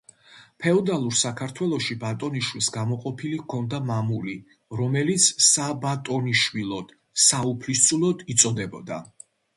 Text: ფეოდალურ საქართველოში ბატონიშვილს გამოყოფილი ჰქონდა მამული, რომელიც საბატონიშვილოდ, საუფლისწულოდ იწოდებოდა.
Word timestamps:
ფეოდალურ 0.61 1.17
საქართველოში 1.17 1.97
ბატონიშვილს 2.03 2.69
გამოყოფილი 2.77 3.41
ჰქონდა 3.41 3.81
მამული, 3.91 4.35
რომელიც 4.81 5.29
საბატონიშვილოდ, 5.49 6.99
საუფლისწულოდ 7.29 8.25
იწოდებოდა. 8.37 8.99